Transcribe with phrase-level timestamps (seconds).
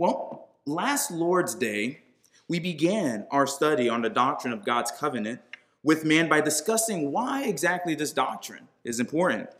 [0.00, 2.00] Well, last Lord's Day,
[2.48, 5.42] we began our study on the doctrine of God's covenant
[5.82, 9.50] with man by discussing why exactly this doctrine is important.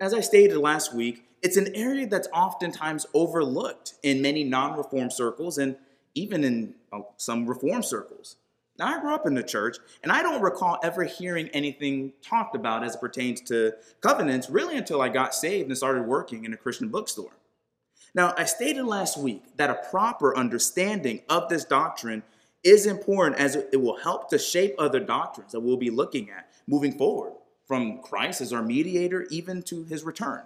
[0.00, 5.08] As I stated last week, it's an area that's oftentimes overlooked in many non reform
[5.08, 5.76] circles and
[6.16, 8.34] even in uh, some reform circles.
[8.76, 12.56] Now, I grew up in the church, and I don't recall ever hearing anything talked
[12.56, 16.52] about as it pertains to covenants really until I got saved and started working in
[16.52, 17.37] a Christian bookstore.
[18.14, 22.22] Now, I stated last week that a proper understanding of this doctrine
[22.64, 26.50] is important as it will help to shape other doctrines that we'll be looking at
[26.66, 27.32] moving forward,
[27.66, 30.42] from Christ as our mediator even to his return.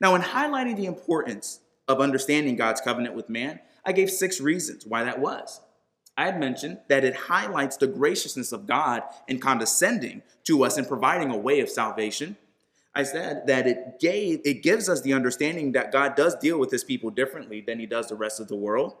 [0.00, 4.86] Now, in highlighting the importance of understanding God's covenant with man, I gave six reasons
[4.86, 5.60] why that was.
[6.16, 10.88] I had mentioned that it highlights the graciousness of God in condescending to us and
[10.88, 12.36] providing a way of salvation.
[12.94, 16.70] I said that it gave it gives us the understanding that God does deal with
[16.70, 18.94] his people differently than he does the rest of the world.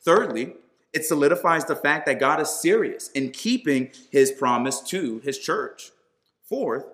[0.00, 0.54] Thirdly,
[0.92, 5.90] it solidifies the fact that God is serious in keeping his promise to his church.
[6.44, 6.84] Fourth,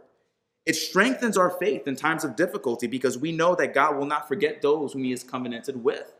[0.65, 4.29] it strengthens our faith in times of difficulty because we know that God will not
[4.29, 6.13] forget those whom he has covenanted with.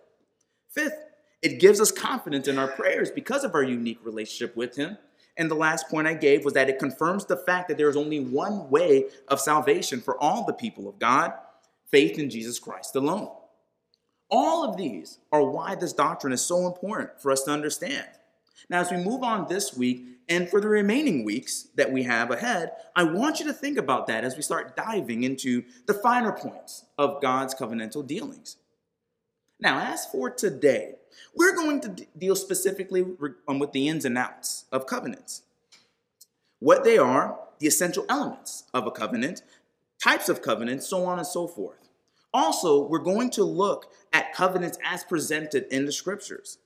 [0.69, 1.05] Fifth,
[1.43, 4.99] it gives us confidence in our prayers because of our unique relationship with Him.
[5.39, 7.97] And the last point I gave was that it confirms the fact that there is
[7.97, 11.33] only one way of salvation for all the people of God
[11.87, 13.31] faith in Jesus Christ alone.
[14.31, 18.07] All of these are why this doctrine is so important for us to understand.
[18.69, 22.31] Now, as we move on this week and for the remaining weeks that we have
[22.31, 26.33] ahead, I want you to think about that as we start diving into the finer
[26.33, 28.57] points of God's covenantal dealings.
[29.61, 30.97] Now, as for today,
[31.35, 33.05] we're going to deal specifically
[33.47, 35.43] um, with the ins and outs of covenants.
[36.61, 39.43] What they are, the essential elements of a covenant,
[40.03, 41.89] types of covenants, so on and so forth.
[42.33, 46.59] Also, we're going to look at covenants as presented in the scriptures.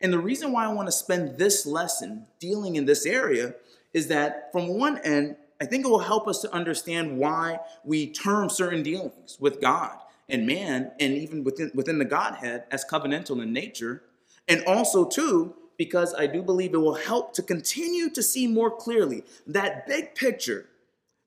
[0.00, 3.54] And the reason why I want to spend this lesson dealing in this area
[3.92, 8.08] is that, from one end, I think it will help us to understand why we
[8.08, 13.42] term certain dealings with God and man, and even within, within the Godhead as covenantal
[13.42, 14.02] in nature.
[14.48, 18.70] And also, too, because I do believe it will help to continue to see more
[18.70, 20.66] clearly that big picture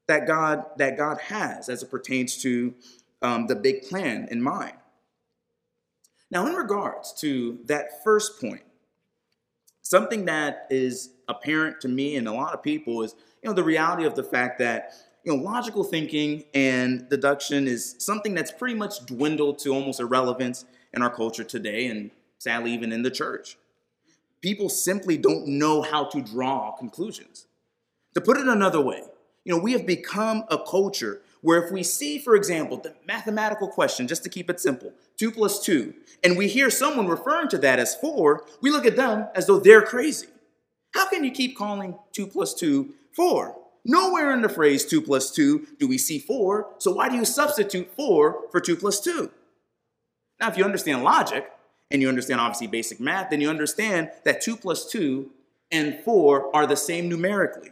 [0.08, 2.74] that God that God has as it pertains to
[3.22, 4.74] um, the big plan in mind.
[6.32, 8.64] Now, in regards to that first point,
[9.82, 13.64] something that is apparent to me and a lot of people is you know the
[13.64, 14.94] reality of the fact that
[15.24, 20.66] you know, logical thinking and deduction is something that's pretty much dwindled to almost irrelevance
[20.94, 23.58] in our culture today, and sadly, even in the church.
[24.42, 27.46] People simply don't know how to draw conclusions.
[28.16, 29.04] To put it another way,
[29.44, 33.68] you know, we have become a culture where if we see, for example, the mathematical
[33.68, 35.94] question, just to keep it simple, two plus two,
[36.24, 39.60] and we hear someone referring to that as four, we look at them as though
[39.60, 40.28] they're crazy.
[40.94, 43.56] How can you keep calling two plus two four?
[43.90, 47.26] Nowhere in the phrase 2 plus 2 do we see 4, so why do you
[47.26, 49.32] substitute 4 for 2 plus 2?
[50.40, 51.52] Now, if you understand logic,
[51.90, 55.32] and you understand obviously basic math, then you understand that 2 plus 2
[55.72, 57.72] and 4 are the same numerically.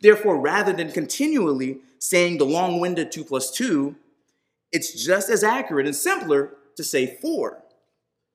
[0.00, 3.94] Therefore, rather than continually saying the long winded 2 plus 2,
[4.72, 7.62] it's just as accurate and simpler to say 4.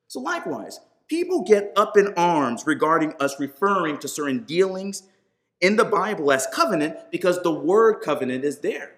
[0.08, 5.02] So, likewise, people get up in arms regarding us referring to certain dealings
[5.62, 8.92] in the Bible as covenant because the word covenant is there.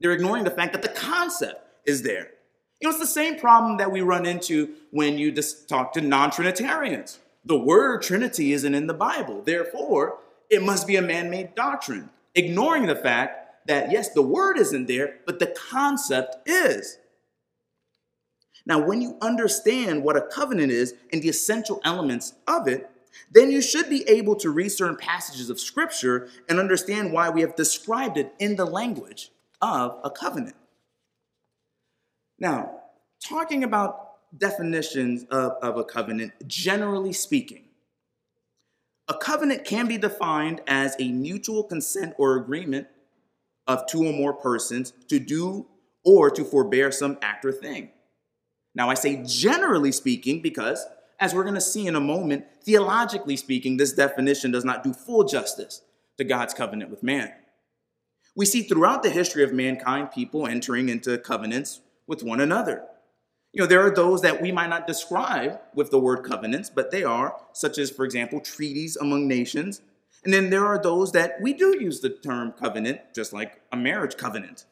[0.00, 2.32] They're ignoring the fact that the concept is there.
[2.80, 6.00] You know, it's the same problem that we run into when you just talk to
[6.00, 7.18] non Trinitarians.
[7.44, 9.42] The word Trinity isn't in the Bible.
[9.42, 10.18] Therefore,
[10.50, 14.86] it must be a man made doctrine, ignoring the fact that, yes, the word isn't
[14.86, 16.98] there, but the concept is.
[18.66, 22.90] Now, when you understand what a covenant is and the essential elements of it,
[23.30, 27.40] then you should be able to read certain passages of Scripture and understand why we
[27.40, 29.30] have described it in the language
[29.60, 30.56] of a covenant.
[32.38, 32.80] Now,
[33.26, 37.64] talking about definitions of, of a covenant, generally speaking,
[39.08, 42.86] a covenant can be defined as a mutual consent or agreement
[43.66, 45.66] of two or more persons to do
[46.04, 47.90] or to forbear some act or thing.
[48.74, 50.84] Now, I say generally speaking because
[51.20, 54.92] as we're going to see in a moment, theologically speaking, this definition does not do
[54.92, 55.82] full justice
[56.16, 57.32] to God's covenant with man.
[58.36, 62.84] We see throughout the history of mankind people entering into covenants with one another.
[63.52, 66.90] You know, there are those that we might not describe with the word covenants, but
[66.90, 69.80] they are, such as, for example, treaties among nations.
[70.22, 73.76] And then there are those that we do use the term covenant, just like a
[73.76, 74.66] marriage covenant.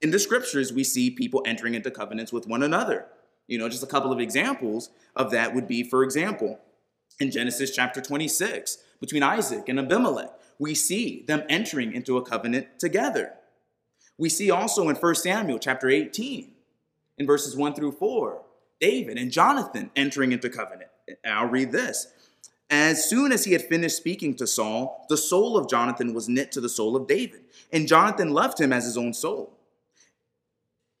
[0.00, 3.06] In the scriptures, we see people entering into covenants with one another.
[3.46, 6.58] You know, just a couple of examples of that would be, for example,
[7.20, 12.78] in Genesis chapter 26, between Isaac and Abimelech, we see them entering into a covenant
[12.78, 13.34] together.
[14.16, 16.52] We see also in 1 Samuel chapter 18,
[17.18, 18.42] in verses 1 through 4,
[18.80, 20.90] David and Jonathan entering into covenant.
[21.24, 22.08] I'll read this.
[22.70, 26.50] As soon as he had finished speaking to Saul, the soul of Jonathan was knit
[26.52, 27.42] to the soul of David,
[27.72, 29.56] and Jonathan loved him as his own soul.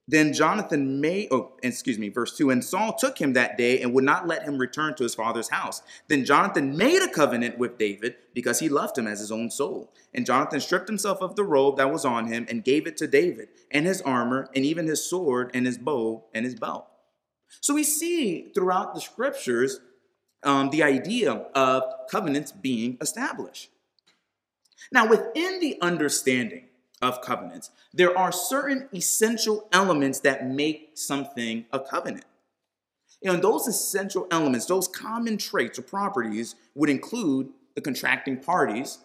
[0.06, 3.94] Then Jonathan made, oh, excuse me, verse 2 And Saul took him that day and
[3.94, 5.82] would not let him return to his father's house.
[6.08, 9.92] Then Jonathan made a covenant with David because he loved him as his own soul.
[10.12, 13.06] And Jonathan stripped himself of the robe that was on him and gave it to
[13.06, 16.86] David, and his armor, and even his sword, and his bow, and his belt.
[17.60, 19.80] So we see throughout the scriptures
[20.42, 23.70] um, the idea of covenants being established.
[24.92, 26.66] Now, within the understanding
[27.02, 32.24] of covenants, there are certain essential elements that make something a covenant.
[33.22, 38.98] Know, those essential elements, those common traits or properties would include the contracting parties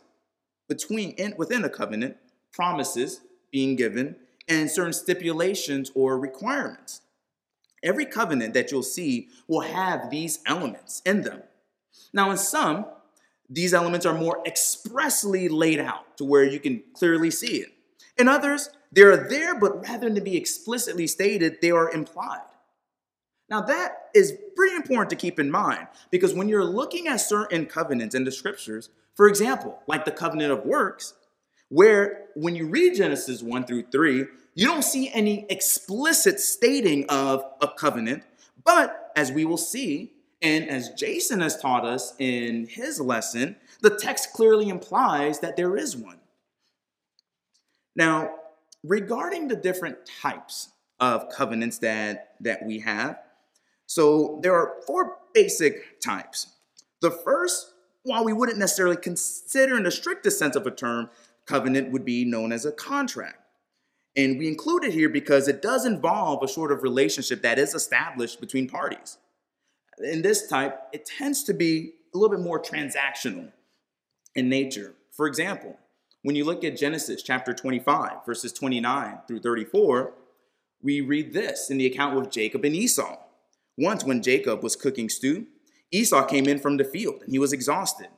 [0.67, 2.17] between in, within a covenant,
[2.51, 3.21] promises
[3.51, 7.01] being given, and certain stipulations or requirements.
[7.81, 11.43] Every covenant that you'll see will have these elements in them.
[12.11, 12.85] Now, in some,
[13.49, 17.69] these elements are more expressly laid out to where you can clearly see it.
[18.19, 22.41] In others, they are there, but rather than be explicitly stated, they are implied.
[23.49, 27.65] Now, that is pretty important to keep in mind because when you're looking at certain
[27.65, 31.13] covenants in the scriptures, for example, like the covenant of works,
[31.69, 37.43] where when you read Genesis 1 through 3, you don't see any explicit stating of
[37.61, 38.23] a covenant,
[38.65, 43.97] but as we will see, and as Jason has taught us in his lesson, the
[43.97, 46.19] text clearly implies that there is one.
[47.95, 48.31] Now,
[48.83, 50.69] regarding the different types
[50.99, 53.19] of covenants that, that we have,
[53.85, 56.47] so there are four basic types.
[57.01, 61.09] The first, while we wouldn't necessarily consider in the strictest sense of a term,
[61.45, 63.37] covenant would be known as a contract.
[64.15, 67.73] And we include it here because it does involve a sort of relationship that is
[67.73, 69.17] established between parties.
[69.99, 73.51] In this type, it tends to be a little bit more transactional
[74.35, 74.93] in nature.
[75.11, 75.77] For example,
[76.23, 80.13] when you look at Genesis chapter 25, verses 29 through 34,
[80.81, 83.17] we read this in the account with Jacob and Esau.
[83.77, 85.47] Once, when Jacob was cooking stew,
[85.91, 88.09] Esau came in from the field and he was exhausted.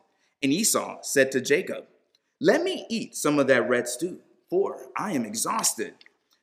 [0.41, 1.85] And Esau said to Jacob,
[2.39, 4.19] Let me eat some of that red stew
[4.51, 5.95] for I am exhausted.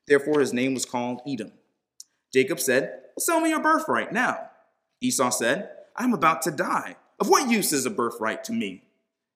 [0.09, 1.53] Therefore, his name was called Edom.
[2.33, 4.49] Jacob said, Sell me your birthright now.
[5.01, 6.97] Esau said, I am about to die.
[7.21, 8.83] Of what use is a birthright to me?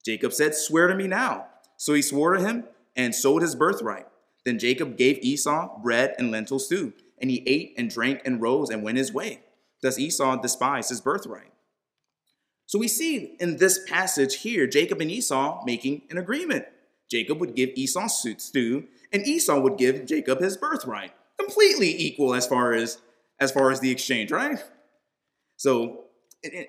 [0.04, 1.46] Jacob said, Swear to me now.
[1.82, 2.62] So he swore to him
[2.94, 4.06] and sold his birthright.
[4.44, 8.70] Then Jacob gave Esau bread and lentil stew, and he ate and drank and rose
[8.70, 9.40] and went his way.
[9.82, 11.50] Thus Esau despised his birthright.
[12.66, 16.66] So we see in this passage here Jacob and Esau making an agreement.
[17.10, 21.10] Jacob would give Esau stew, and Esau would give Jacob his birthright.
[21.36, 22.98] Completely equal as far as
[23.40, 24.62] as far as the exchange, right?
[25.56, 26.04] So,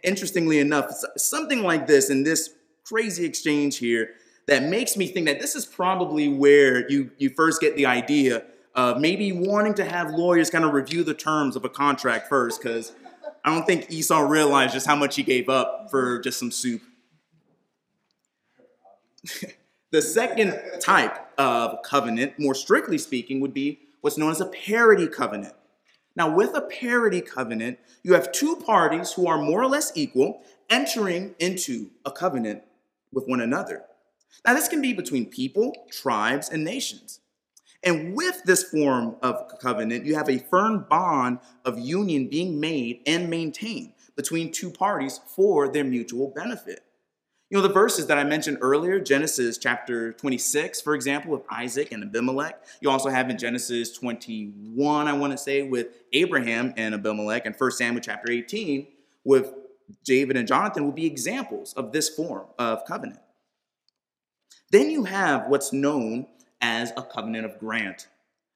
[0.04, 2.50] interestingly enough, something like this in this
[2.84, 4.16] crazy exchange here
[4.48, 8.44] that makes me think that this is probably where you you first get the idea
[8.76, 12.62] of maybe wanting to have lawyers kind of review the terms of a contract first,
[12.62, 12.94] because
[13.46, 16.82] I don't think Esau realized just how much he gave up for just some soup.
[19.94, 25.06] The second type of covenant, more strictly speaking, would be what's known as a parity
[25.06, 25.54] covenant.
[26.16, 30.42] Now, with a parity covenant, you have two parties who are more or less equal
[30.68, 32.64] entering into a covenant
[33.12, 33.84] with one another.
[34.46, 37.20] Now, this can be between people, tribes, and nations.
[37.84, 43.02] And with this form of covenant, you have a firm bond of union being made
[43.06, 46.84] and maintained between two parties for their mutual benefit.
[47.50, 51.92] You know, the verses that I mentioned earlier, Genesis chapter 26, for example, with Isaac
[51.92, 52.64] and Abimelech.
[52.82, 57.54] You also have in Genesis 21, I want to say, with Abraham and Abimelech, and
[57.56, 58.88] 1 Samuel chapter 18
[59.24, 59.54] with
[60.04, 63.20] David and Jonathan will be examples of this form of covenant.
[64.74, 66.26] Then you have what's known
[66.60, 68.08] as a covenant of grant.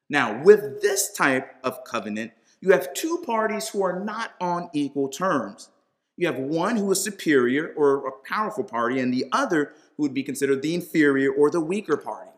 [0.09, 5.09] Now, with this type of covenant, you have two parties who are not on equal
[5.09, 5.69] terms.
[6.15, 10.15] You have one who is superior or a powerful party, and the other who would
[10.15, 12.31] be considered the inferior or the weaker party.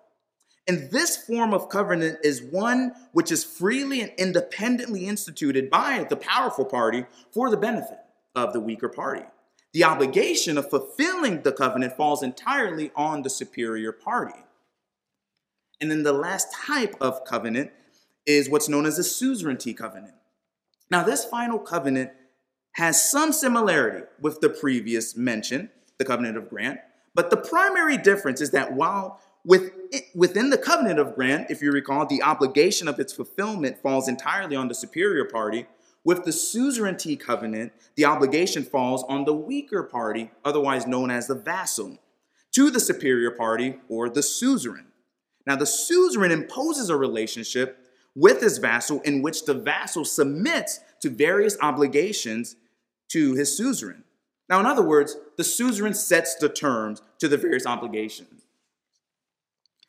[0.68, 6.18] And this form of covenant is one which is freely and independently instituted by the
[6.18, 8.00] powerful party for the benefit
[8.36, 9.24] of the weaker party.
[9.74, 14.40] The obligation of fulfilling the covenant falls entirely on the superior party.
[15.80, 17.72] And then the last type of covenant
[18.26, 20.16] is what's known as a suzerainty covenant.
[20.92, 22.12] Now, this final covenant
[22.74, 26.80] has some similarity with the previous mention, the covenant of grant,
[27.14, 32.06] but the primary difference is that while within the covenant of grant, if you recall,
[32.06, 35.66] the obligation of its fulfillment falls entirely on the superior party,
[36.04, 41.36] with the suzerainty covenant, the obligation falls on the weaker party, otherwise known as the
[41.36, 42.00] vassal,
[42.52, 44.86] to the superior party or the suzerain.
[45.46, 51.10] Now, the suzerain imposes a relationship with his vassal in which the vassal submits to
[51.10, 52.56] various obligations
[53.10, 54.04] to his suzerain.
[54.48, 58.46] Now, in other words, the suzerain sets the terms to the various obligations.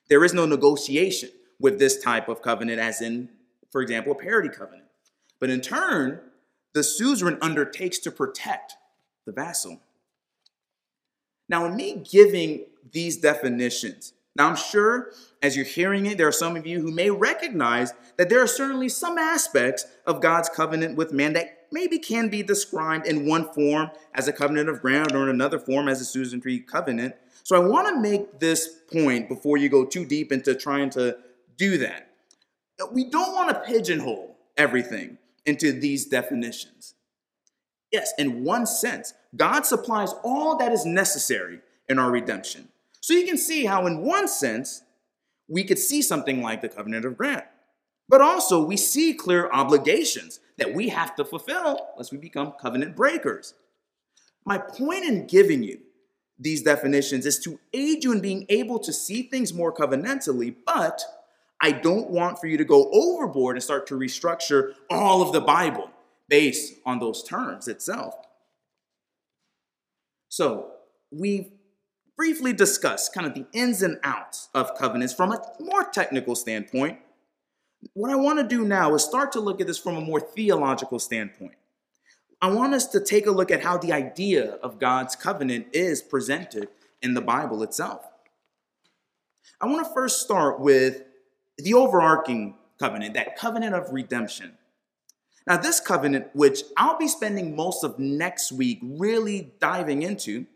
[0.09, 3.31] There is no negotiation with this type of covenant, as in,
[3.71, 4.90] for example, a parity covenant.
[5.41, 6.21] But in turn,
[6.75, 8.77] the suzerain undertakes to protect
[9.27, 9.81] the vassal.
[11.49, 15.11] Now, in me giving these definitions, now I'm sure
[15.43, 18.47] as you're hearing it, there are some of you who may recognize that there are
[18.47, 23.53] certainly some aspects of God's covenant with man that maybe can be described in one
[23.53, 27.17] form as a covenant of grant or in another form as a suzerainty covenant.
[27.43, 31.17] So I want to make this point before you go too deep into trying to
[31.57, 32.11] do that.
[32.93, 36.95] We don't want to pigeonhole everything into these definitions.
[37.93, 42.69] Yes, in one sense, God supplies all that is necessary in our redemption.
[43.01, 44.83] So you can see how, in one sense,
[45.49, 47.45] we could see something like the covenant of grant.
[48.09, 52.97] But also, we see clear obligations that we have to fulfill lest we become covenant
[52.97, 53.55] breakers.
[54.45, 55.81] My point in giving you
[56.39, 61.03] these definitions is to aid you in being able to see things more covenantally, but
[61.61, 65.41] I don't want for you to go overboard and start to restructure all of the
[65.41, 65.91] Bible
[66.29, 68.15] based on those terms itself.
[70.29, 70.73] So,
[71.11, 71.51] we've
[72.17, 76.99] briefly discussed kind of the ins and outs of covenants from a more technical standpoint.
[77.95, 80.21] What I want to do now is start to look at this from a more
[80.21, 81.55] theological standpoint.
[82.43, 86.01] I want us to take a look at how the idea of God's covenant is
[86.01, 86.69] presented
[87.03, 88.07] in the Bible itself.
[89.61, 91.03] I want to first start with
[91.63, 94.57] the overarching covenant, that covenant of redemption.
[95.47, 100.47] Now, this covenant, which I'll be spending most of next week really diving into,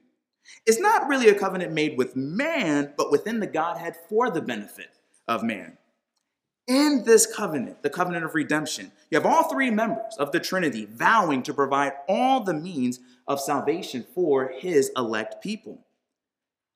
[0.66, 4.90] is not really a covenant made with man, but within the Godhead for the benefit
[5.26, 5.78] of man.
[6.66, 10.86] In this covenant, the covenant of redemption, you have all three members of the Trinity
[10.86, 15.84] vowing to provide all the means of salvation for his elect people.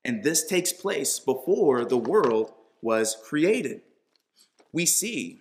[0.05, 3.81] And this takes place before the world was created.
[4.71, 5.39] We see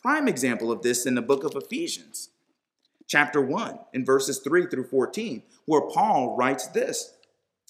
[0.00, 2.30] prime example of this in the book of Ephesians,
[3.06, 7.14] chapter 1, in verses 3 through 14, where Paul writes this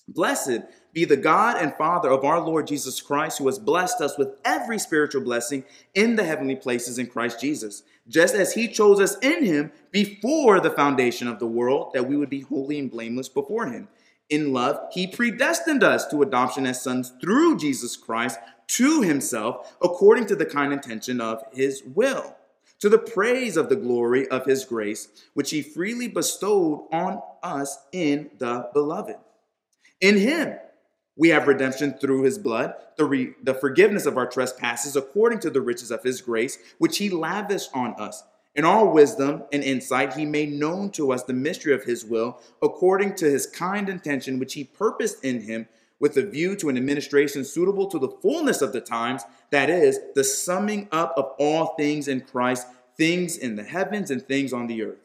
[0.08, 0.60] Blessed
[0.92, 4.36] be the God and Father of our Lord Jesus Christ, who has blessed us with
[4.44, 9.16] every spiritual blessing in the heavenly places in Christ Jesus, just as he chose us
[9.22, 13.28] in him before the foundation of the world, that we would be holy and blameless
[13.28, 13.88] before him.
[14.32, 20.24] In love, he predestined us to adoption as sons through Jesus Christ to himself, according
[20.28, 22.34] to the kind intention of his will,
[22.78, 27.76] to the praise of the glory of his grace, which he freely bestowed on us
[27.92, 29.16] in the beloved.
[30.00, 30.54] In him,
[31.14, 35.50] we have redemption through his blood, the, re- the forgiveness of our trespasses according to
[35.50, 38.22] the riches of his grace, which he lavished on us.
[38.54, 42.38] In all wisdom and insight, he made known to us the mystery of his will,
[42.60, 45.68] according to his kind intention, which he purposed in him,
[45.98, 49.98] with a view to an administration suitable to the fullness of the times, that is,
[50.14, 52.66] the summing up of all things in Christ,
[52.98, 54.98] things in the heavens and things on the earth.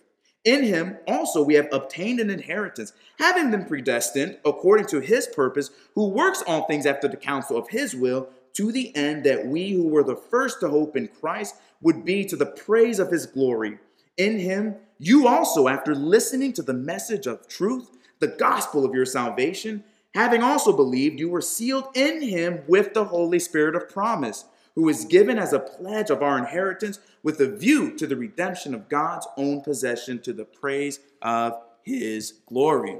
[0.43, 5.69] In him also we have obtained an inheritance, having been predestined according to his purpose,
[5.95, 9.71] who works all things after the counsel of his will, to the end that we
[9.71, 13.25] who were the first to hope in Christ would be to the praise of his
[13.25, 13.79] glory.
[14.17, 19.05] In him you also, after listening to the message of truth, the gospel of your
[19.05, 19.83] salvation,
[20.15, 24.89] having also believed, you were sealed in him with the Holy Spirit of promise who
[24.89, 28.89] is given as a pledge of our inheritance with a view to the redemption of
[28.89, 32.99] God's own possession to the praise of his glory.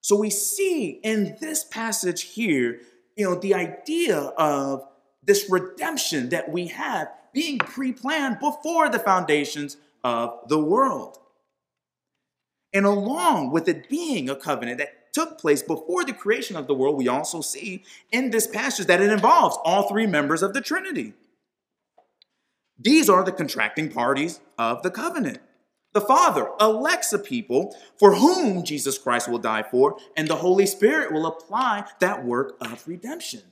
[0.00, 2.80] So we see in this passage here,
[3.16, 4.86] you know, the idea of
[5.22, 11.18] this redemption that we have being pre planned before the foundations of the world.
[12.72, 16.74] And along with it being a covenant that took place before the creation of the
[16.74, 20.60] world, we also see in this passage that it involves all three members of the
[20.60, 21.12] Trinity.
[22.78, 25.38] These are the contracting parties of the covenant.
[25.92, 30.64] The Father elects a people for whom Jesus Christ will die for, and the Holy
[30.64, 33.42] Spirit will apply that work of redemption.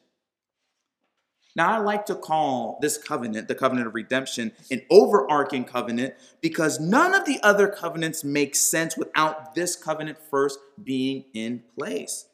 [1.57, 6.79] Now, I like to call this covenant, the covenant of redemption, an overarching covenant because
[6.79, 12.27] none of the other covenants make sense without this covenant first being in place.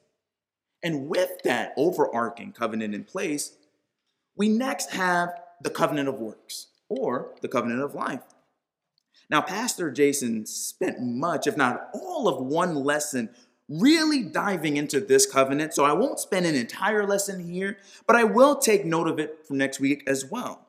[0.83, 3.57] And with that overarching covenant in place,
[4.37, 5.31] we next have
[5.63, 8.21] the covenant of works or the covenant of life.
[9.29, 13.31] Now, Pastor Jason spent much, if not all, of one lesson
[13.69, 15.75] really diving into this covenant.
[15.75, 19.45] So I won't spend an entire lesson here, but I will take note of it
[19.47, 20.67] for next week as well.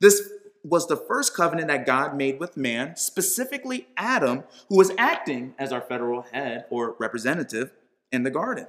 [0.00, 0.30] This
[0.62, 5.72] was the first covenant that God made with man, specifically Adam, who was acting as
[5.72, 7.72] our federal head or representative
[8.12, 8.66] in the garden.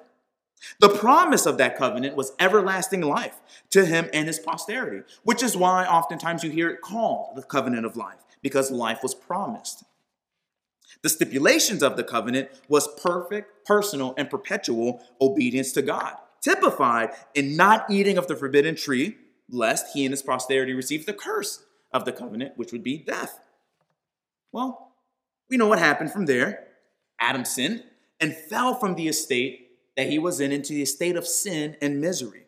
[0.80, 3.42] The promise of that covenant was everlasting life
[3.72, 7.86] to him and his posterity, which is why oftentimes you hear it called the covenant
[7.86, 9.84] of life, because life was promised.
[11.04, 17.56] The stipulations of the covenant was perfect, personal, and perpetual obedience to God, typified in
[17.56, 19.18] not eating of the forbidden tree,
[19.50, 23.40] lest he and his posterity receive the curse of the covenant, which would be death.
[24.52, 24.94] Well,
[25.50, 26.68] we know what happened from there.
[27.20, 27.84] Adam sinned
[28.20, 32.00] and fell from the estate that he was in into the estate of sin and
[32.00, 32.46] misery.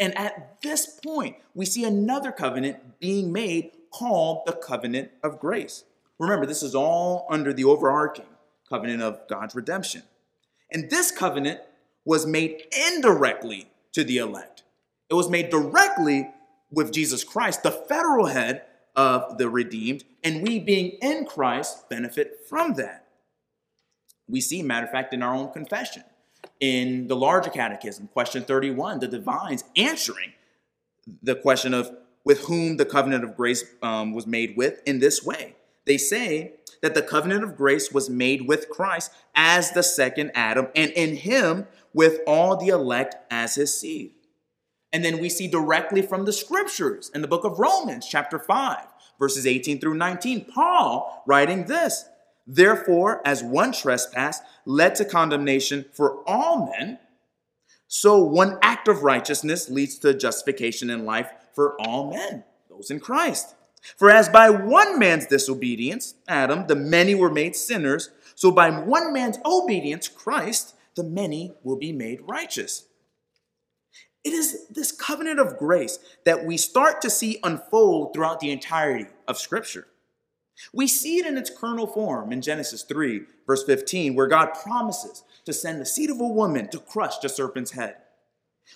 [0.00, 5.84] And at this point, we see another covenant being made called the covenant of grace.
[6.18, 8.26] Remember, this is all under the overarching
[8.68, 10.02] covenant of God's redemption.
[10.70, 11.60] And this covenant
[12.04, 14.62] was made indirectly to the elect.
[15.08, 16.28] It was made directly
[16.70, 18.62] with Jesus Christ, the federal head
[18.94, 23.06] of the redeemed, and we being in Christ benefit from that.
[24.28, 26.02] We see, matter of fact, in our own confession.
[26.60, 30.32] In the larger catechism, question 31, the divines answering
[31.22, 31.90] the question of
[32.24, 35.54] with whom the covenant of grace um, was made with in this way.
[35.86, 40.68] They say that the covenant of grace was made with Christ as the second Adam,
[40.74, 44.12] and in him with all the elect as his seed.
[44.92, 48.86] And then we see directly from the scriptures in the book of Romans, chapter 5,
[49.18, 52.04] verses 18 through 19, Paul writing this
[52.46, 56.98] Therefore, as one trespass led to condemnation for all men,
[57.88, 63.00] so one act of righteousness leads to justification in life for all men, those in
[63.00, 63.54] Christ.
[63.96, 69.12] For as by one man's disobedience, Adam, the many were made sinners, so by one
[69.12, 72.86] man's obedience, Christ, the many will be made righteous.
[74.24, 79.06] It is this covenant of grace that we start to see unfold throughout the entirety
[79.28, 79.86] of Scripture.
[80.72, 85.22] We see it in its kernel form in Genesis 3, verse 15, where God promises
[85.44, 87.96] to send the seed of a woman to crush the serpent's head.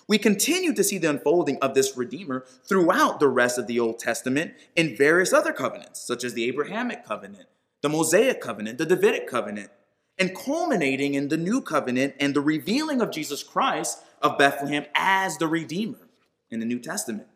[0.07, 3.99] We continue to see the unfolding of this Redeemer throughout the rest of the Old
[3.99, 7.47] Testament in various other covenants, such as the Abrahamic covenant,
[7.81, 9.69] the Mosaic covenant, the Davidic covenant,
[10.17, 15.37] and culminating in the New covenant and the revealing of Jesus Christ of Bethlehem as
[15.37, 16.09] the Redeemer
[16.49, 17.27] in the New Testament.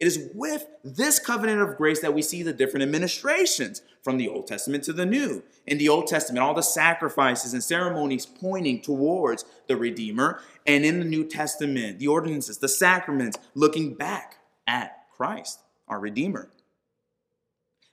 [0.00, 4.28] It is with this covenant of grace that we see the different administrations from the
[4.28, 5.42] Old Testament to the New.
[5.66, 10.40] In the Old Testament, all the sacrifices and ceremonies pointing towards the Redeemer.
[10.66, 14.36] And in the New Testament, the ordinances, the sacraments looking back
[14.68, 16.48] at Christ, our Redeemer.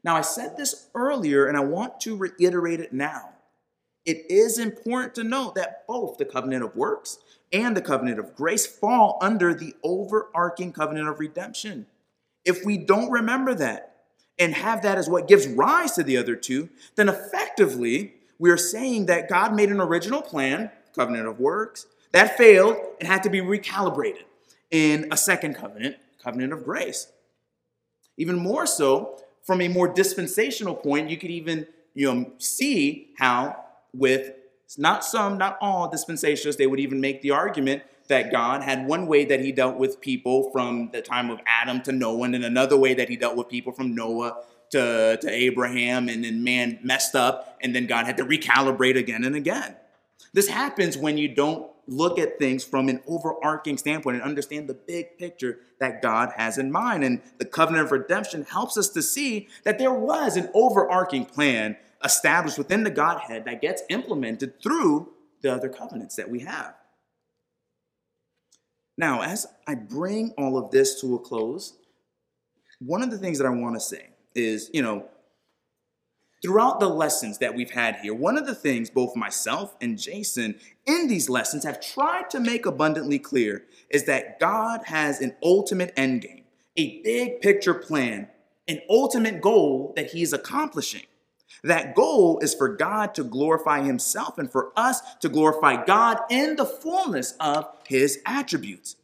[0.04, 3.30] Now, I said this earlier and I want to reiterate it now.
[4.06, 7.18] It is important to note that both the covenant of works
[7.52, 11.88] and the covenant of grace fall under the overarching covenant of redemption.
[12.46, 13.96] If we don't remember that
[14.38, 18.58] and have that as what gives rise to the other two, then effectively we are
[18.58, 23.30] saying that God made an original plan, covenant of works, that failed and had to
[23.30, 24.24] be recalibrated
[24.72, 27.08] in a second covenant, covenant of grace.
[28.18, 33.64] Even more so, from a more dispensational point, you could even you know, see how
[33.94, 34.32] with
[34.78, 39.08] not some, not all dispensations, they would even make the argument that God had one
[39.08, 42.78] way that he dealt with people from the time of Adam to Noah, and another
[42.78, 44.38] way that he dealt with people from Noah
[44.72, 49.24] to, to Abraham, and then man messed up, and then God had to recalibrate again
[49.24, 49.76] and again.
[50.34, 54.74] This happens when you don't look at things from an overarching standpoint and understand the
[54.74, 57.04] big picture that God has in mind.
[57.04, 61.78] And the covenant of redemption helps us to see that there was an overarching plan
[62.04, 65.10] established within the Godhead that gets implemented through
[65.42, 66.74] the other covenants that we have.
[68.98, 71.74] Now, as I bring all of this to a close,
[72.80, 75.08] one of the things that I want to say is, you know,
[76.42, 80.60] throughout the lessons that we've had here, one of the things both myself and Jason
[80.86, 85.96] in these lessons have tried to make abundantly clear is that God has an ultimate
[85.96, 86.44] endgame,
[86.78, 88.30] a big picture plan,
[88.68, 91.06] an ultimate goal that he is accomplishing.
[91.66, 96.58] That goal is for God to glorify himself and for us to glorify God in
[96.58, 98.98] the fullness of his attributes.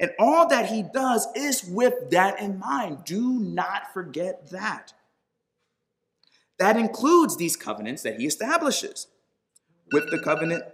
[0.00, 3.04] And all that he does is with that in mind.
[3.04, 4.92] Do not forget that.
[6.58, 9.06] That includes these covenants that he establishes.
[9.92, 10.64] With the covenant,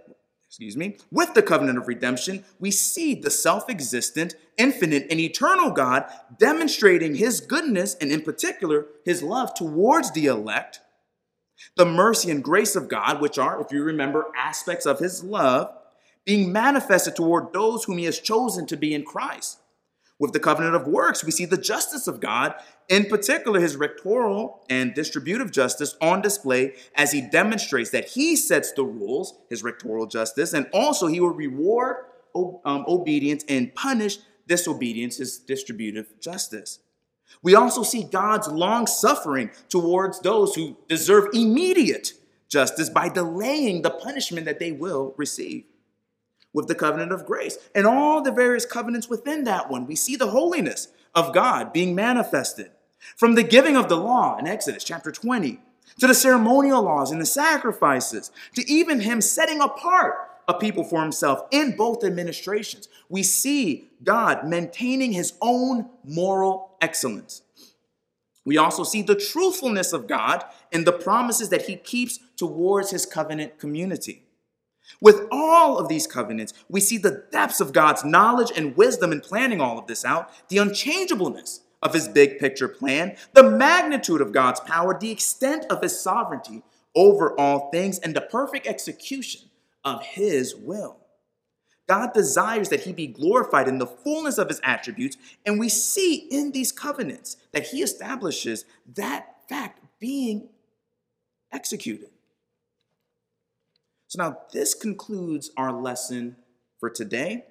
[0.47, 5.69] excuse me, with the covenant of redemption, we see the self existent, infinite, and eternal
[5.69, 10.79] God demonstrating his goodness and, in particular, his love towards the elect.
[11.75, 15.73] The mercy and grace of God, which are, if you remember, aspects of his love,
[16.25, 19.59] being manifested toward those whom he has chosen to be in Christ.
[20.19, 22.55] With the covenant of works, we see the justice of God,
[22.89, 28.71] in particular his rectoral and distributive justice, on display as he demonstrates that he sets
[28.71, 31.97] the rules, his rectoral justice, and also he will reward
[32.35, 34.17] um, obedience and punish
[34.47, 36.79] disobedience, his distributive justice.
[37.41, 42.13] We also see God's long suffering towards those who deserve immediate
[42.49, 45.65] justice by delaying the punishment that they will receive
[46.53, 49.85] with the covenant of grace and all the various covenants within that one.
[49.85, 52.71] We see the holiness of God being manifested
[53.15, 55.59] from the giving of the law in Exodus chapter 20
[55.99, 61.01] to the ceremonial laws and the sacrifices to even him setting apart a people for
[61.01, 62.87] himself in both administrations.
[63.09, 67.41] We see God maintaining his own moral excellence.
[68.45, 73.05] We also see the truthfulness of God in the promises that he keeps towards his
[73.05, 74.23] covenant community.
[75.01, 79.19] With all of these covenants, we see the depths of God's knowledge and wisdom in
[79.19, 84.31] planning all of this out, the unchangeableness of his big picture plan, the magnitude of
[84.31, 86.63] God's power, the extent of his sovereignty
[86.95, 89.41] over all things, and the perfect execution
[89.83, 90.97] of his will.
[91.87, 96.15] God desires that he be glorified in the fullness of his attributes, and we see
[96.15, 100.49] in these covenants that he establishes that fact being
[101.51, 102.09] executed.
[104.07, 106.35] So now this concludes our lesson
[106.79, 107.45] for today.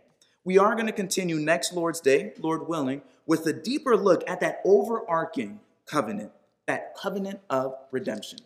[0.45, 4.41] We are going to continue next Lord's Day, Lord willing, with a deeper look at
[4.41, 6.33] that overarching covenant,
[6.67, 8.39] that covenant of redemption.